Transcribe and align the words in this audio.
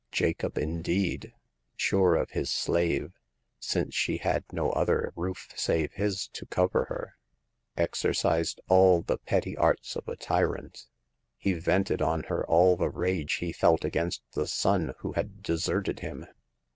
Jacob, 0.11 0.57
indeed,— 0.57 1.31
sure 1.75 2.15
of 2.15 2.31
his 2.31 2.49
slave, 2.49 3.11
since 3.59 3.93
she 3.93 4.17
had 4.17 4.43
no 4.51 4.71
other 4.71 5.13
roof 5.15 5.49
save 5.55 5.93
his 5.93 6.27
to 6.29 6.47
cover 6.47 6.85
her,— 6.85 7.17
exercised 7.87 8.59
all 8.67 9.03
the 9.03 9.19
petty 9.19 9.55
arts 9.55 9.95
of 9.95 10.07
a 10.07 10.15
tyrant. 10.15 10.87
He 11.37 11.53
vented 11.53 12.01
on 12.01 12.23
her 12.29 12.43
all 12.47 12.75
the 12.77 12.89
rage 12.89 13.33
he 13.33 13.53
felt 13.53 13.85
against 13.85 14.23
the 14.31 14.47
son 14.47 14.95
who 15.01 15.11
had 15.11 15.43
deserted 15.43 15.99
him. 15.99 16.25